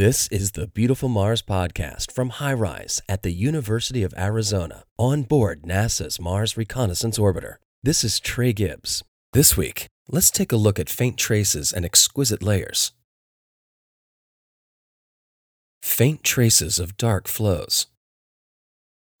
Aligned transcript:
This 0.00 0.28
is 0.28 0.52
the 0.52 0.66
Beautiful 0.66 1.10
Mars 1.10 1.42
podcast 1.42 2.10
from 2.10 2.30
HiRISE 2.30 3.02
at 3.06 3.22
the 3.22 3.32
University 3.32 4.02
of 4.02 4.14
Arizona 4.16 4.84
on 4.96 5.24
board 5.24 5.64
NASA's 5.64 6.18
Mars 6.18 6.56
Reconnaissance 6.56 7.18
Orbiter. 7.18 7.56
This 7.82 8.02
is 8.02 8.18
Trey 8.18 8.54
Gibbs. 8.54 9.04
This 9.34 9.58
week, 9.58 9.88
let's 10.08 10.30
take 10.30 10.52
a 10.52 10.56
look 10.56 10.78
at 10.78 10.88
faint 10.88 11.18
traces 11.18 11.70
and 11.70 11.84
exquisite 11.84 12.42
layers. 12.42 12.92
Faint 15.82 16.24
traces 16.24 16.78
of 16.78 16.96
dark 16.96 17.28
flows. 17.28 17.88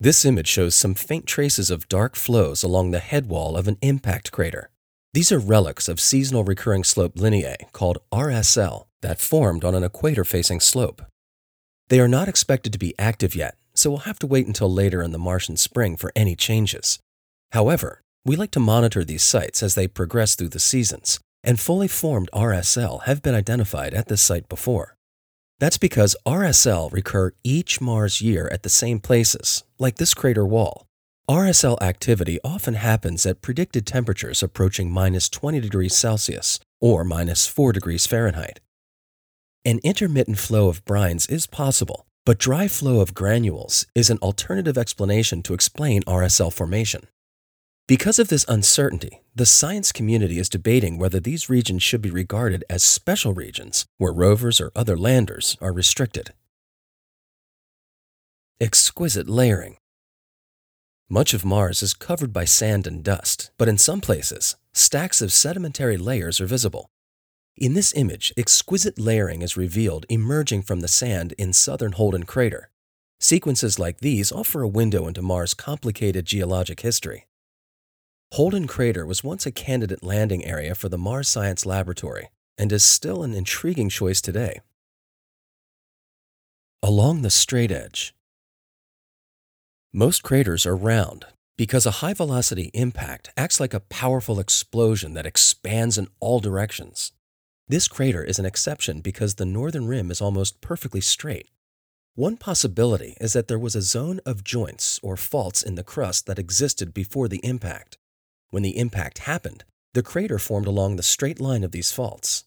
This 0.00 0.24
image 0.24 0.48
shows 0.48 0.74
some 0.74 0.94
faint 0.94 1.26
traces 1.26 1.70
of 1.70 1.88
dark 1.88 2.16
flows 2.16 2.62
along 2.62 2.92
the 2.92 3.00
headwall 3.00 3.54
of 3.54 3.68
an 3.68 3.76
impact 3.82 4.32
crater. 4.32 4.70
These 5.12 5.30
are 5.30 5.38
relics 5.38 5.90
of 5.90 6.00
seasonal 6.00 6.42
recurring 6.42 6.84
slope 6.84 7.16
lineae 7.16 7.70
called 7.72 7.98
RSL 8.10 8.86
that 9.02 9.20
formed 9.20 9.64
on 9.64 9.74
an 9.74 9.84
equator 9.84 10.24
facing 10.24 10.60
slope. 10.60 11.02
They 11.88 12.00
are 12.00 12.08
not 12.08 12.28
expected 12.28 12.72
to 12.72 12.78
be 12.78 12.94
active 12.98 13.34
yet, 13.34 13.56
so 13.74 13.90
we'll 13.90 14.00
have 14.00 14.18
to 14.20 14.26
wait 14.26 14.46
until 14.46 14.72
later 14.72 15.02
in 15.02 15.12
the 15.12 15.18
Martian 15.18 15.56
spring 15.56 15.96
for 15.96 16.12
any 16.14 16.36
changes. 16.36 16.98
However, 17.52 18.00
we 18.24 18.36
like 18.36 18.50
to 18.52 18.60
monitor 18.60 19.04
these 19.04 19.22
sites 19.22 19.62
as 19.62 19.74
they 19.74 19.88
progress 19.88 20.34
through 20.34 20.50
the 20.50 20.60
seasons, 20.60 21.18
and 21.42 21.58
fully 21.58 21.88
formed 21.88 22.30
RSL 22.32 23.04
have 23.04 23.22
been 23.22 23.34
identified 23.34 23.94
at 23.94 24.08
this 24.08 24.22
site 24.22 24.48
before. 24.48 24.96
That's 25.58 25.78
because 25.78 26.16
RSL 26.26 26.92
recur 26.92 27.32
each 27.42 27.80
Mars 27.80 28.20
year 28.20 28.48
at 28.52 28.62
the 28.62 28.68
same 28.68 29.00
places, 29.00 29.64
like 29.78 29.96
this 29.96 30.14
crater 30.14 30.46
wall, 30.46 30.86
RSL 31.30 31.80
activity 31.80 32.40
often 32.42 32.74
happens 32.74 33.24
at 33.24 33.40
predicted 33.40 33.86
temperatures 33.86 34.42
approaching 34.42 34.90
minus 34.90 35.28
20 35.28 35.60
degrees 35.60 35.96
Celsius 35.96 36.58
or 36.80 37.04
minus 37.04 37.46
4 37.46 37.72
degrees 37.72 38.04
Fahrenheit. 38.04 38.58
An 39.62 39.78
intermittent 39.84 40.38
flow 40.38 40.68
of 40.70 40.82
brines 40.86 41.30
is 41.30 41.46
possible, 41.46 42.06
but 42.24 42.38
dry 42.38 42.66
flow 42.66 43.00
of 43.00 43.12
granules 43.12 43.84
is 43.94 44.08
an 44.08 44.16
alternative 44.22 44.78
explanation 44.78 45.42
to 45.42 45.52
explain 45.52 46.02
RSL 46.04 46.50
formation. 46.50 47.06
Because 47.86 48.18
of 48.18 48.28
this 48.28 48.46
uncertainty, 48.48 49.20
the 49.34 49.44
science 49.44 49.92
community 49.92 50.38
is 50.38 50.48
debating 50.48 50.96
whether 50.96 51.20
these 51.20 51.50
regions 51.50 51.82
should 51.82 52.00
be 52.00 52.10
regarded 52.10 52.64
as 52.70 52.82
special 52.82 53.34
regions 53.34 53.84
where 53.98 54.14
rovers 54.14 54.62
or 54.62 54.72
other 54.74 54.96
landers 54.96 55.58
are 55.60 55.74
restricted. 55.74 56.32
Exquisite 58.62 59.28
layering. 59.28 59.76
Much 61.10 61.34
of 61.34 61.44
Mars 61.44 61.82
is 61.82 61.92
covered 61.92 62.32
by 62.32 62.46
sand 62.46 62.86
and 62.86 63.04
dust, 63.04 63.50
but 63.58 63.68
in 63.68 63.76
some 63.76 64.00
places, 64.00 64.56
stacks 64.72 65.20
of 65.20 65.30
sedimentary 65.30 65.98
layers 65.98 66.40
are 66.40 66.46
visible. 66.46 66.88
In 67.56 67.74
this 67.74 67.92
image, 67.94 68.32
exquisite 68.36 68.98
layering 68.98 69.42
is 69.42 69.56
revealed 69.56 70.06
emerging 70.08 70.62
from 70.62 70.80
the 70.80 70.88
sand 70.88 71.34
in 71.36 71.52
southern 71.52 71.92
Holden 71.92 72.24
crater. 72.24 72.70
Sequences 73.18 73.78
like 73.78 73.98
these 73.98 74.32
offer 74.32 74.62
a 74.62 74.68
window 74.68 75.06
into 75.06 75.20
Mars' 75.20 75.52
complicated 75.52 76.24
geologic 76.24 76.80
history. 76.80 77.26
Holden 78.32 78.66
crater 78.66 79.04
was 79.04 79.24
once 79.24 79.44
a 79.44 79.50
candidate 79.50 80.02
landing 80.02 80.44
area 80.44 80.74
for 80.74 80.88
the 80.88 80.96
Mars 80.96 81.28
Science 81.28 81.66
Laboratory 81.66 82.30
and 82.56 82.72
is 82.72 82.84
still 82.84 83.22
an 83.22 83.34
intriguing 83.34 83.88
choice 83.88 84.20
today. 84.20 84.60
Along 86.82 87.22
the 87.22 87.30
straight 87.30 87.70
edge, 87.70 88.14
most 89.92 90.22
craters 90.22 90.64
are 90.64 90.76
round 90.76 91.26
because 91.58 91.84
a 91.84 92.00
high 92.00 92.14
velocity 92.14 92.70
impact 92.72 93.30
acts 93.36 93.60
like 93.60 93.74
a 93.74 93.80
powerful 93.80 94.40
explosion 94.40 95.12
that 95.14 95.26
expands 95.26 95.98
in 95.98 96.06
all 96.20 96.40
directions. 96.40 97.12
This 97.70 97.86
crater 97.86 98.24
is 98.24 98.40
an 98.40 98.46
exception 98.46 99.00
because 99.00 99.36
the 99.36 99.46
northern 99.46 99.86
rim 99.86 100.10
is 100.10 100.20
almost 100.20 100.60
perfectly 100.60 101.00
straight. 101.00 101.46
One 102.16 102.36
possibility 102.36 103.16
is 103.20 103.32
that 103.34 103.46
there 103.46 103.60
was 103.60 103.76
a 103.76 103.80
zone 103.80 104.18
of 104.26 104.42
joints 104.42 104.98
or 105.04 105.16
faults 105.16 105.62
in 105.62 105.76
the 105.76 105.84
crust 105.84 106.26
that 106.26 106.40
existed 106.40 106.92
before 106.92 107.28
the 107.28 107.38
impact. 107.44 107.96
When 108.48 108.64
the 108.64 108.76
impact 108.76 109.18
happened, 109.18 109.62
the 109.94 110.02
crater 110.02 110.40
formed 110.40 110.66
along 110.66 110.96
the 110.96 111.04
straight 111.04 111.38
line 111.38 111.62
of 111.62 111.70
these 111.70 111.92
faults. 111.92 112.42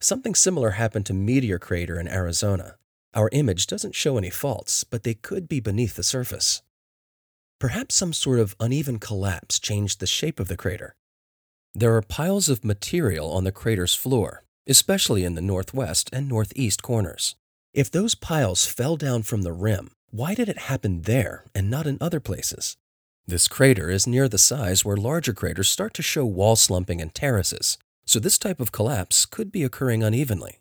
Something 0.00 0.34
similar 0.34 0.70
happened 0.70 1.04
to 1.06 1.12
Meteor 1.12 1.58
Crater 1.58 2.00
in 2.00 2.08
Arizona. 2.08 2.76
Our 3.12 3.28
image 3.32 3.66
doesn't 3.66 3.94
show 3.94 4.16
any 4.16 4.30
faults, 4.30 4.82
but 4.82 5.02
they 5.02 5.12
could 5.12 5.46
be 5.46 5.60
beneath 5.60 5.96
the 5.96 6.02
surface. 6.02 6.62
Perhaps 7.60 7.96
some 7.96 8.14
sort 8.14 8.38
of 8.38 8.56
uneven 8.58 8.98
collapse 8.98 9.58
changed 9.58 10.00
the 10.00 10.06
shape 10.06 10.40
of 10.40 10.48
the 10.48 10.56
crater. 10.56 10.96
There 11.74 11.94
are 11.94 12.00
piles 12.00 12.48
of 12.48 12.64
material 12.64 13.30
on 13.30 13.44
the 13.44 13.52
crater's 13.52 13.94
floor, 13.94 14.43
especially 14.68 15.24
in 15.24 15.34
the 15.34 15.40
northwest 15.40 16.10
and 16.12 16.28
northeast 16.28 16.82
corners. 16.82 17.34
If 17.72 17.90
those 17.90 18.14
piles 18.14 18.66
fell 18.66 18.96
down 18.96 19.22
from 19.22 19.42
the 19.42 19.52
rim, 19.52 19.90
why 20.10 20.34
did 20.34 20.48
it 20.48 20.58
happen 20.58 21.02
there 21.02 21.44
and 21.54 21.68
not 21.68 21.86
in 21.86 21.98
other 22.00 22.20
places? 22.20 22.76
This 23.26 23.48
crater 23.48 23.90
is 23.90 24.06
near 24.06 24.28
the 24.28 24.38
size 24.38 24.84
where 24.84 24.96
larger 24.96 25.32
craters 25.32 25.68
start 25.68 25.94
to 25.94 26.02
show 26.02 26.24
wall 26.24 26.56
slumping 26.56 27.00
and 27.00 27.14
terraces, 27.14 27.78
so 28.04 28.20
this 28.20 28.38
type 28.38 28.60
of 28.60 28.70
collapse 28.70 29.26
could 29.26 29.50
be 29.50 29.64
occurring 29.64 30.02
unevenly. 30.02 30.58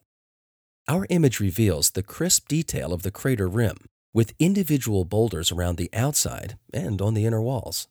Our 0.87 1.05
image 1.09 1.39
reveals 1.39 1.91
the 1.91 2.03
crisp 2.03 2.47
detail 2.47 2.93
of 2.93 3.03
the 3.03 3.11
crater 3.11 3.47
rim, 3.47 3.77
with 4.13 4.33
individual 4.39 5.05
boulders 5.05 5.51
around 5.51 5.77
the 5.77 5.89
outside 5.93 6.57
and 6.73 7.01
on 7.01 7.13
the 7.13 7.25
inner 7.25 7.41
walls. 7.41 7.87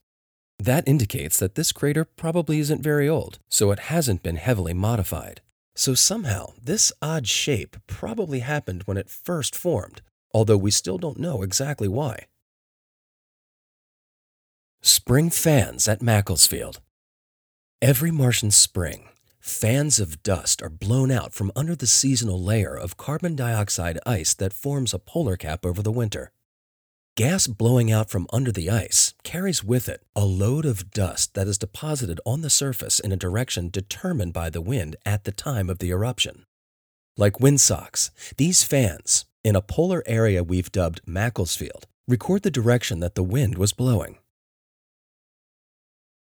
That 0.58 0.86
indicates 0.86 1.38
that 1.38 1.54
this 1.54 1.72
crater 1.72 2.04
probably 2.04 2.58
isn't 2.60 2.82
very 2.82 3.08
old, 3.08 3.38
so 3.48 3.72
it 3.72 3.90
hasn't 3.90 4.22
been 4.22 4.36
heavily 4.36 4.74
modified. 4.74 5.40
So 5.74 5.94
somehow, 5.94 6.52
this 6.62 6.92
odd 7.00 7.26
shape 7.26 7.76
probably 7.86 8.40
happened 8.40 8.82
when 8.84 8.96
it 8.96 9.08
first 9.08 9.54
formed, 9.56 10.02
although 10.32 10.58
we 10.58 10.70
still 10.70 10.98
don't 10.98 11.18
know 11.18 11.42
exactly 11.42 11.88
why. 11.88 12.26
Spring 14.82 15.30
fans 15.30 15.88
at 15.88 16.02
Macclesfield. 16.02 16.80
Every 17.80 18.10
Martian 18.10 18.50
spring, 18.50 19.08
Fans 19.42 19.98
of 19.98 20.22
dust 20.22 20.62
are 20.62 20.70
blown 20.70 21.10
out 21.10 21.34
from 21.34 21.50
under 21.56 21.74
the 21.74 21.88
seasonal 21.88 22.40
layer 22.40 22.76
of 22.78 22.96
carbon 22.96 23.34
dioxide 23.34 23.98
ice 24.06 24.34
that 24.34 24.52
forms 24.52 24.94
a 24.94 25.00
polar 25.00 25.36
cap 25.36 25.66
over 25.66 25.82
the 25.82 25.90
winter. 25.90 26.30
Gas 27.14 27.46
blowing 27.46 27.92
out 27.92 28.08
from 28.08 28.26
under 28.32 28.50
the 28.50 28.70
ice 28.70 29.12
carries 29.22 29.62
with 29.62 29.86
it 29.86 30.02
a 30.16 30.24
load 30.24 30.64
of 30.64 30.90
dust 30.90 31.34
that 31.34 31.46
is 31.46 31.58
deposited 31.58 32.18
on 32.24 32.40
the 32.40 32.48
surface 32.48 32.98
in 32.98 33.12
a 33.12 33.16
direction 33.16 33.68
determined 33.68 34.32
by 34.32 34.48
the 34.48 34.62
wind 34.62 34.96
at 35.04 35.24
the 35.24 35.32
time 35.32 35.68
of 35.68 35.78
the 35.78 35.90
eruption. 35.90 36.46
Like 37.18 37.38
windsocks, 37.38 38.10
these 38.38 38.64
fans, 38.64 39.26
in 39.44 39.54
a 39.54 39.60
polar 39.60 40.02
area 40.06 40.42
we've 40.42 40.72
dubbed 40.72 41.02
Macclesfield, 41.04 41.86
record 42.08 42.44
the 42.44 42.50
direction 42.50 43.00
that 43.00 43.14
the 43.14 43.22
wind 43.22 43.58
was 43.58 43.74
blowing. 43.74 44.16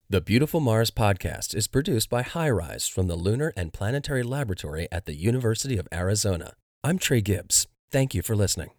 The 0.09 0.21
Beautiful 0.21 0.59
Mars 0.59 0.89
podcast 0.89 1.53
is 1.53 1.67
produced 1.67 2.09
by 2.09 2.23
HiRISE 2.23 2.89
from 2.89 3.05
the 3.05 3.15
Lunar 3.15 3.53
and 3.55 3.73
Planetary 3.73 4.23
Laboratory 4.23 4.87
at 4.91 5.05
the 5.05 5.15
University 5.15 5.77
of 5.77 5.87
Arizona. 5.93 6.53
I'm 6.83 6.97
Trey 6.97 7.21
Gibbs. 7.21 7.67
Thank 7.91 8.15
you 8.15 8.23
for 8.23 8.35
listening. 8.35 8.71